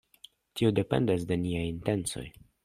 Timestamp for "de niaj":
1.33-1.63